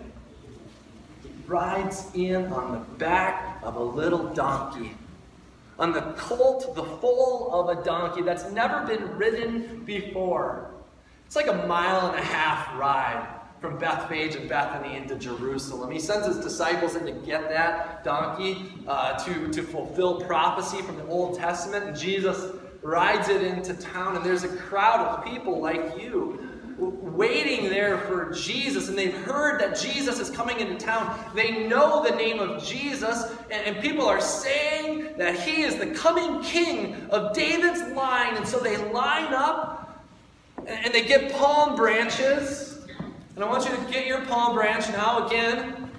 He 1.22 1.30
rides 1.46 2.10
in 2.14 2.52
on 2.52 2.72
the 2.72 2.98
back 2.98 3.58
of 3.62 3.76
a 3.76 3.82
little 3.82 4.32
donkey 4.34 4.92
on 5.78 5.92
the 5.92 6.02
colt, 6.16 6.74
the 6.74 6.84
foal 6.84 7.50
of 7.52 7.78
a 7.78 7.82
donkey 7.82 8.22
that's 8.22 8.50
never 8.52 8.86
been 8.86 9.16
ridden 9.16 9.84
before. 9.84 10.70
It's 11.26 11.36
like 11.36 11.48
a 11.48 11.66
mile 11.66 12.10
and 12.10 12.18
a 12.18 12.22
half 12.22 12.78
ride 12.78 13.26
from 13.60 13.78
Bethphage 13.78 14.34
and 14.34 14.48
Bethany 14.48 14.96
into 14.96 15.14
Jerusalem. 15.14 15.90
He 15.90 16.00
sends 16.00 16.26
his 16.26 16.38
disciples 16.38 16.96
in 16.96 17.06
to 17.06 17.12
get 17.12 17.48
that 17.48 18.04
donkey 18.04 18.74
uh, 18.88 19.16
to, 19.24 19.48
to 19.50 19.62
fulfill 19.62 20.20
prophecy 20.20 20.82
from 20.82 20.96
the 20.96 21.06
Old 21.06 21.38
Testament, 21.38 21.84
and 21.86 21.96
Jesus 21.96 22.52
rides 22.82 23.28
it 23.28 23.42
into 23.42 23.74
town, 23.74 24.16
and 24.16 24.24
there's 24.24 24.42
a 24.42 24.56
crowd 24.56 25.00
of 25.06 25.24
people 25.24 25.60
like 25.60 25.96
you 26.00 26.60
waiting 26.90 27.68
there 27.68 27.98
for 27.98 28.32
Jesus 28.32 28.88
and 28.88 28.96
they've 28.96 29.14
heard 29.14 29.60
that 29.60 29.78
Jesus 29.78 30.18
is 30.18 30.30
coming 30.30 30.60
into 30.60 30.74
town. 30.84 31.18
They 31.34 31.66
know 31.66 32.02
the 32.02 32.14
name 32.14 32.40
of 32.40 32.62
Jesus, 32.64 33.32
and, 33.50 33.66
and, 33.66 33.82
people 33.82 34.06
are 34.06 34.20
saying 34.20 35.16
that 35.18 35.38
he 35.38 35.62
is 35.62 35.76
the 35.76 35.88
coming 35.88 36.42
king 36.42 37.06
of 37.10 37.34
David's 37.34 37.82
line. 37.94 38.36
And 38.36 38.46
so 38.46 38.58
they 38.58 38.76
line 38.92 39.32
up 39.32 40.04
and, 40.58 40.68
and 40.68 40.94
they 40.94 41.04
get 41.04 41.32
palm 41.32 41.76
branches. 41.76 42.80
And 43.34 43.44
I 43.44 43.48
want 43.48 43.64
you 43.64 43.74
to 43.74 43.92
get 43.92 44.06
your 44.06 44.24
palm 44.26 44.54
branch 44.54 44.88
now 44.90 45.26
again. 45.26 45.90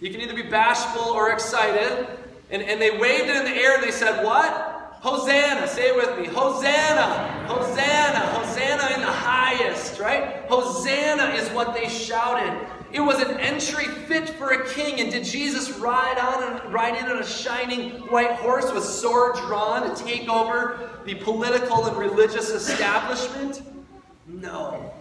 You 0.00 0.10
can 0.10 0.20
either 0.20 0.34
be 0.34 0.42
bashful 0.42 1.12
or 1.12 1.32
excited. 1.32 2.06
And, 2.50 2.62
and 2.62 2.80
they 2.80 2.90
waved 2.90 3.28
it 3.28 3.36
in 3.36 3.44
the 3.44 3.60
air 3.60 3.76
and 3.76 3.82
they 3.82 3.90
said, 3.90 4.24
What? 4.24 4.74
Hosanna, 5.00 5.68
say 5.68 5.88
it 5.88 5.96
with 5.96 6.18
me. 6.18 6.26
Hosanna, 6.26 7.33
Hosanna, 7.46 8.20
Hosanna 8.20 8.94
in 8.94 9.00
the 9.00 9.06
highest, 9.06 10.00
right? 10.00 10.44
Hosanna 10.48 11.34
is 11.34 11.48
what 11.50 11.74
they 11.74 11.88
shouted. 11.88 12.66
It 12.92 13.00
was 13.00 13.20
an 13.20 13.40
entry 13.40 13.86
fit 13.86 14.28
for 14.30 14.52
a 14.52 14.68
king. 14.68 15.00
And 15.00 15.10
did 15.10 15.24
Jesus 15.24 15.70
ride 15.78 16.18
on 16.18 16.44
and 16.44 16.72
ride 16.72 16.96
in 16.96 17.10
on 17.10 17.18
a 17.18 17.26
shining 17.26 17.90
white 18.08 18.32
horse 18.32 18.72
with 18.72 18.84
sword 18.84 19.34
drawn 19.36 19.88
to 19.88 20.04
take 20.04 20.28
over 20.28 20.90
the 21.04 21.16
political 21.16 21.86
and 21.86 21.96
religious 21.96 22.50
establishment? 22.50 23.62
No. 24.28 24.92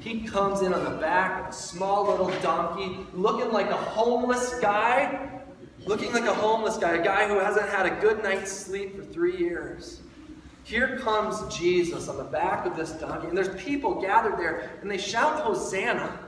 He 0.00 0.20
comes 0.20 0.62
in 0.62 0.74
on 0.74 0.84
the 0.84 1.00
back 1.00 1.40
of 1.40 1.48
a 1.48 1.52
small 1.52 2.06
little 2.06 2.30
donkey, 2.40 2.98
looking 3.14 3.50
like 3.50 3.70
a 3.70 3.76
homeless 3.76 4.58
guy, 4.60 5.40
looking 5.86 6.12
like 6.12 6.24
a 6.24 6.34
homeless 6.34 6.76
guy, 6.76 6.96
a 6.96 7.04
guy 7.04 7.26
who 7.26 7.38
hasn't 7.38 7.68
had 7.68 7.86
a 7.86 8.00
good 8.00 8.22
night's 8.22 8.52
sleep 8.52 8.94
for 8.94 9.02
three 9.02 9.36
years. 9.36 10.00
Here 10.68 10.98
comes 10.98 11.56
Jesus 11.56 12.08
on 12.08 12.18
the 12.18 12.24
back 12.24 12.66
of 12.66 12.76
this 12.76 12.90
donkey, 12.90 13.28
and 13.28 13.34
there's 13.34 13.58
people 13.62 14.02
gathered 14.02 14.36
there, 14.36 14.70
and 14.82 14.90
they 14.90 14.98
shout 14.98 15.40
Hosanna. 15.40 16.18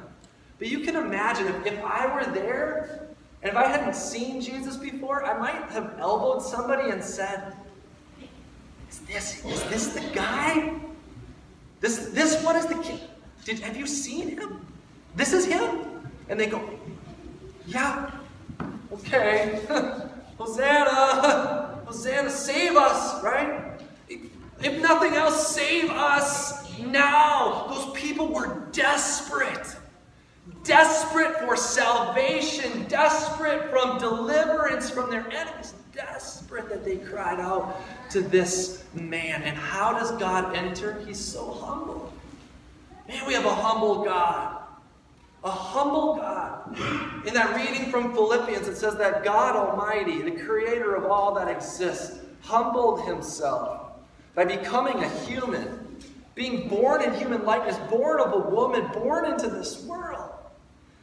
But 0.58 0.68
you 0.68 0.80
can 0.80 0.96
imagine 0.96 1.46
if, 1.46 1.66
if 1.66 1.84
I 1.84 2.06
were 2.06 2.24
there, 2.32 3.10
and 3.42 3.50
if 3.52 3.56
I 3.58 3.66
hadn't 3.66 3.94
seen 3.94 4.40
Jesus 4.40 4.78
before, 4.78 5.26
I 5.26 5.38
might 5.38 5.70
have 5.72 5.94
elbowed 5.98 6.42
somebody 6.42 6.88
and 6.88 7.04
said, 7.04 7.54
Is 8.88 9.00
this, 9.00 9.44
is 9.44 9.62
this 9.64 9.88
the 9.88 10.00
guy? 10.14 10.72
This, 11.80 12.06
this 12.06 12.42
one 12.42 12.56
is 12.56 12.64
the 12.64 12.76
king. 12.76 13.00
Did, 13.44 13.58
have 13.58 13.76
you 13.76 13.86
seen 13.86 14.38
him? 14.38 14.66
This 15.16 15.34
is 15.34 15.44
him? 15.44 15.80
And 16.30 16.40
they 16.40 16.46
go, 16.46 16.66
Yeah, 17.66 18.10
okay. 18.90 19.60
Hosanna! 20.38 21.82
Hosanna, 21.84 22.30
save 22.30 22.76
us, 22.76 23.22
right? 23.22 23.69
If 24.62 24.80
nothing 24.82 25.14
else, 25.14 25.54
save 25.54 25.90
us 25.90 26.78
now. 26.80 27.66
Those 27.68 27.92
people 27.98 28.28
were 28.28 28.68
desperate. 28.72 29.76
Desperate 30.64 31.38
for 31.38 31.56
salvation, 31.56 32.84
desperate 32.88 33.70
from 33.70 33.98
deliverance 33.98 34.90
from 34.90 35.10
their 35.10 35.26
enemies, 35.32 35.74
desperate 35.94 36.68
that 36.68 36.84
they 36.84 36.96
cried 36.96 37.40
out 37.40 37.80
to 38.10 38.20
this 38.20 38.84
man. 38.92 39.42
And 39.42 39.56
how 39.56 39.92
does 39.92 40.12
God 40.12 40.54
enter? 40.54 41.02
He's 41.06 41.18
so 41.18 41.50
humble. 41.50 42.12
Man, 43.08 43.26
we 43.26 43.32
have 43.32 43.46
a 43.46 43.54
humble 43.54 44.04
God. 44.04 44.58
A 45.42 45.50
humble 45.50 46.16
God. 46.16 46.76
In 47.26 47.32
that 47.32 47.56
reading 47.56 47.90
from 47.90 48.12
Philippians, 48.12 48.68
it 48.68 48.76
says 48.76 48.96
that 48.96 49.24
God 49.24 49.56
Almighty, 49.56 50.20
the 50.20 50.42
creator 50.44 50.94
of 50.94 51.10
all 51.10 51.34
that 51.34 51.48
exists, 51.48 52.18
humbled 52.42 53.06
himself 53.06 53.79
by 54.34 54.44
becoming 54.44 55.02
a 55.02 55.08
human, 55.08 55.96
being 56.34 56.68
born 56.68 57.02
in 57.02 57.14
human 57.14 57.44
likeness, 57.44 57.76
born 57.90 58.20
of 58.20 58.32
a 58.32 58.50
woman, 58.50 58.86
born 58.92 59.30
into 59.30 59.48
this 59.48 59.84
world. 59.84 60.30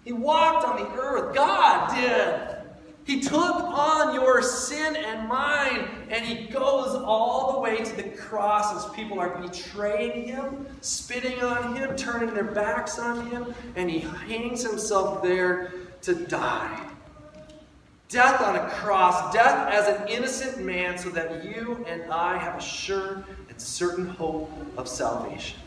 He 0.04 0.14
walked 0.14 0.66
on 0.66 0.78
the 0.78 1.02
earth. 1.02 1.36
God 1.36 1.94
did. 1.94 2.58
He 3.08 3.22
took 3.22 3.36
on 3.40 4.14
your 4.14 4.42
sin 4.42 4.98
and 4.98 5.30
mine, 5.30 5.88
and 6.10 6.26
he 6.26 6.48
goes 6.48 6.94
all 6.94 7.54
the 7.54 7.60
way 7.60 7.78
to 7.78 7.96
the 7.96 8.10
cross 8.10 8.76
as 8.76 8.94
people 8.94 9.18
are 9.18 9.38
betraying 9.40 10.28
him, 10.28 10.66
spitting 10.82 11.42
on 11.42 11.78
him, 11.78 11.96
turning 11.96 12.34
their 12.34 12.44
backs 12.44 13.00
on 13.00 13.30
him, 13.32 13.54
and 13.78 13.90
he 13.90 14.00
hangs 14.00 14.62
himself 14.62 15.24
there 15.24 15.72
to 16.02 16.16
die. 16.16 16.86
Death 18.10 18.42
on 18.42 18.56
a 18.56 18.70
cross, 18.70 19.34
death 19.34 19.74
as 19.74 19.88
an 19.88 20.08
innocent 20.08 20.64
man, 20.64 20.98
so 20.98 21.10
that 21.10 21.44
you 21.44 21.84
and 21.88 22.10
I 22.10 22.38
have 22.38 22.56
a 22.56 22.62
sure 22.62 23.26
and 23.50 23.62
certain 23.62 24.08
hope 24.08 24.50
of 24.78 24.88
salvation. 24.88 25.60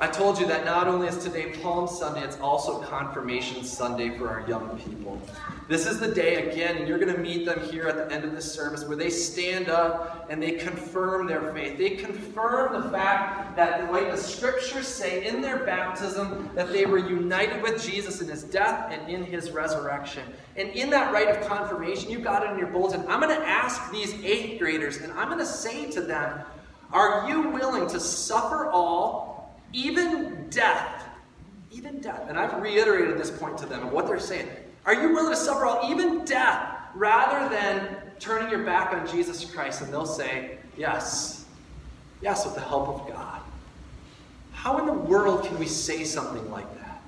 I 0.00 0.06
told 0.06 0.38
you 0.38 0.46
that 0.46 0.64
not 0.64 0.86
only 0.86 1.08
is 1.08 1.18
today 1.18 1.50
Palm 1.60 1.88
Sunday, 1.88 2.22
it's 2.22 2.38
also 2.38 2.80
Confirmation 2.82 3.64
Sunday 3.64 4.16
for 4.16 4.28
our 4.28 4.48
young 4.48 4.78
people. 4.78 5.20
This 5.66 5.86
is 5.86 5.98
the 5.98 6.14
day 6.14 6.48
again, 6.48 6.76
and 6.76 6.86
you're 6.86 7.00
going 7.00 7.12
to 7.12 7.20
meet 7.20 7.44
them 7.44 7.68
here 7.68 7.88
at 7.88 7.96
the 7.96 8.14
end 8.14 8.24
of 8.24 8.30
this 8.30 8.50
service 8.50 8.84
where 8.84 8.96
they 8.96 9.10
stand 9.10 9.68
up 9.68 10.28
and 10.30 10.40
they 10.40 10.52
confirm 10.52 11.26
their 11.26 11.52
faith. 11.52 11.78
They 11.78 11.90
confirm 11.96 12.80
the 12.80 12.90
fact 12.90 13.56
that, 13.56 13.90
like 13.90 14.12
the 14.12 14.16
scriptures 14.16 14.86
say 14.86 15.26
in 15.26 15.42
their 15.42 15.64
baptism, 15.64 16.48
that 16.54 16.72
they 16.72 16.86
were 16.86 16.98
united 16.98 17.60
with 17.60 17.84
Jesus 17.84 18.20
in 18.20 18.28
his 18.28 18.44
death 18.44 18.92
and 18.92 19.10
in 19.10 19.24
his 19.24 19.50
resurrection. 19.50 20.22
And 20.56 20.68
in 20.70 20.90
that 20.90 21.12
rite 21.12 21.28
of 21.28 21.44
confirmation, 21.48 22.08
you 22.08 22.20
got 22.20 22.44
it 22.44 22.52
in 22.52 22.58
your 22.58 22.68
bulletin. 22.68 23.04
I'm 23.08 23.20
going 23.20 23.36
to 23.36 23.46
ask 23.48 23.90
these 23.90 24.14
eighth 24.22 24.60
graders, 24.60 24.98
and 24.98 25.12
I'm 25.14 25.26
going 25.26 25.40
to 25.40 25.44
say 25.44 25.90
to 25.90 26.00
them, 26.00 26.42
Are 26.92 27.28
you 27.28 27.48
willing 27.48 27.88
to 27.88 27.98
suffer 27.98 28.70
all? 28.70 29.37
Even 29.72 30.48
death, 30.50 31.04
even 31.70 32.00
death, 32.00 32.24
and 32.28 32.38
I've 32.38 32.60
reiterated 32.60 33.18
this 33.18 33.30
point 33.30 33.58
to 33.58 33.66
them 33.66 33.82
and 33.82 33.92
what 33.92 34.06
they're 34.06 34.18
saying. 34.18 34.48
Are 34.86 34.94
you 34.94 35.12
willing 35.12 35.30
to 35.30 35.36
suffer 35.36 35.66
all, 35.66 35.90
even 35.90 36.24
death, 36.24 36.76
rather 36.94 37.48
than 37.54 37.96
turning 38.18 38.50
your 38.50 38.64
back 38.64 38.94
on 38.94 39.06
Jesus 39.06 39.44
Christ? 39.44 39.82
And 39.82 39.92
they'll 39.92 40.06
say, 40.06 40.58
Yes, 40.76 41.44
yes, 42.22 42.44
with 42.44 42.54
the 42.54 42.60
help 42.60 42.88
of 42.88 43.08
God. 43.08 43.40
How 44.52 44.78
in 44.78 44.86
the 44.86 44.92
world 44.92 45.44
can 45.44 45.58
we 45.58 45.66
say 45.66 46.04
something 46.04 46.50
like 46.50 46.72
that? 46.78 47.02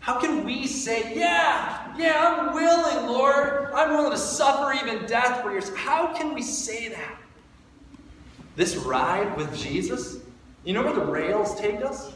How 0.00 0.20
can 0.20 0.44
we 0.44 0.66
say, 0.66 1.16
Yeah, 1.16 1.92
yeah, 1.98 2.36
I'm 2.38 2.54
willing, 2.54 3.06
Lord. 3.06 3.70
I'm 3.74 3.90
willing 3.90 4.12
to 4.12 4.18
suffer 4.18 4.72
even 4.72 5.04
death 5.06 5.42
for 5.42 5.50
yours. 5.50 5.74
How 5.74 6.14
can 6.14 6.32
we 6.32 6.42
say 6.42 6.88
that? 6.90 7.18
This 8.54 8.76
ride 8.76 9.36
with 9.36 9.56
Jesus 9.56 10.18
you 10.64 10.72
know 10.72 10.82
where 10.82 10.94
the 10.94 11.04
rails 11.04 11.58
take 11.60 11.82
us? 11.82 12.12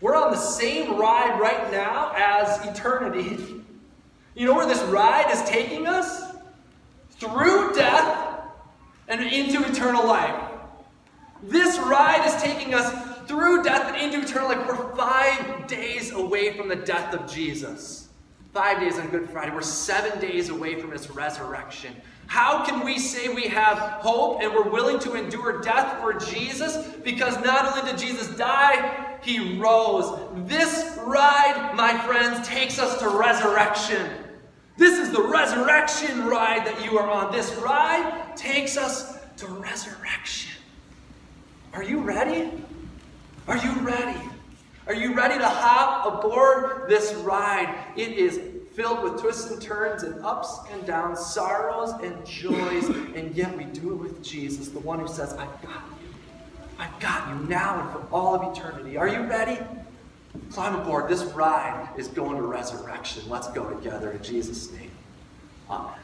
We're 0.00 0.16
on 0.16 0.32
the 0.32 0.38
same 0.38 0.98
ride 0.98 1.40
right 1.40 1.70
now 1.70 2.12
as 2.16 2.64
eternity. 2.66 3.62
You 4.34 4.46
know 4.46 4.54
where 4.54 4.66
this 4.66 4.82
ride 4.84 5.30
is 5.30 5.42
taking 5.42 5.86
us? 5.86 6.34
Through 7.10 7.74
death 7.74 8.42
and 9.08 9.20
into 9.22 9.64
eternal 9.64 10.06
life. 10.06 10.50
This 11.42 11.78
ride 11.78 12.26
is 12.26 12.42
taking 12.42 12.74
us 12.74 12.92
through 13.26 13.62
death 13.62 13.94
and 13.94 13.96
into 13.96 14.26
eternal 14.26 14.48
life. 14.48 14.66
We're 14.66 14.96
five 14.96 15.66
days 15.66 16.12
away 16.12 16.56
from 16.56 16.68
the 16.68 16.76
death 16.76 17.14
of 17.14 17.30
Jesus. 17.32 18.08
Five 18.52 18.80
days 18.80 18.98
on 18.98 19.08
Good 19.08 19.28
Friday. 19.30 19.54
We're 19.54 19.62
seven 19.62 20.20
days 20.20 20.48
away 20.48 20.80
from 20.80 20.90
his 20.90 21.10
resurrection. 21.10 21.94
How 22.26 22.64
can 22.64 22.84
we 22.84 22.98
say 22.98 23.28
we 23.28 23.48
have 23.48 23.78
hope 23.78 24.42
and 24.42 24.52
we're 24.52 24.68
willing 24.68 24.98
to 25.00 25.14
endure 25.14 25.60
death 25.60 26.00
for 26.00 26.14
Jesus? 26.14 26.76
Because 27.04 27.38
not 27.44 27.66
only 27.66 27.90
did 27.90 27.98
Jesus 27.98 28.28
die, 28.36 29.18
he 29.22 29.58
rose. 29.58 30.18
This 30.48 30.98
ride, 31.02 31.72
my 31.74 31.96
friends, 31.98 32.46
takes 32.46 32.78
us 32.78 32.98
to 33.00 33.08
resurrection. 33.08 34.10
This 34.76 34.98
is 34.98 35.12
the 35.12 35.22
resurrection 35.22 36.26
ride 36.26 36.66
that 36.66 36.84
you 36.84 36.98
are 36.98 37.08
on. 37.08 37.32
This 37.32 37.54
ride 37.56 38.36
takes 38.36 38.76
us 38.76 39.18
to 39.36 39.46
resurrection. 39.46 40.52
Are 41.72 41.82
you 41.82 42.00
ready? 42.00 42.50
Are 43.46 43.56
you 43.56 43.72
ready? 43.80 44.20
Are 44.86 44.94
you 44.94 45.14
ready 45.14 45.38
to 45.38 45.48
hop 45.48 46.24
aboard 46.24 46.88
this 46.88 47.14
ride? 47.14 47.74
It 47.96 48.12
is 48.12 48.40
filled 48.74 49.02
with 49.04 49.20
twists 49.20 49.50
and 49.50 49.62
turns 49.62 50.02
and 50.02 50.22
ups 50.24 50.58
and 50.72 50.84
downs, 50.84 51.24
sorrows 51.24 51.92
and 52.02 52.26
joys, 52.26 52.88
and 53.14 53.34
yet 53.34 53.56
we 53.56 53.64
do 53.64 53.92
it 53.92 53.96
with 53.96 54.22
Jesus, 54.22 54.68
the 54.68 54.80
one 54.80 54.98
who 54.98 55.08
says, 55.08 55.32
I've 55.34 55.62
got 55.62 55.84
you. 56.00 56.08
I've 56.78 56.98
got 56.98 57.28
you 57.28 57.46
now 57.46 57.80
and 57.80 57.90
for 57.92 58.14
all 58.14 58.34
of 58.34 58.56
eternity. 58.56 58.96
Are 58.96 59.08
you 59.08 59.22
ready? 59.22 59.58
Climb 60.50 60.74
aboard. 60.74 61.08
This 61.08 61.22
ride 61.22 61.88
is 61.96 62.08
going 62.08 62.36
to 62.36 62.42
resurrection. 62.42 63.22
Let's 63.28 63.48
go 63.48 63.70
together 63.70 64.10
in 64.10 64.22
Jesus' 64.22 64.72
name. 64.72 64.90
Amen. 65.70 66.03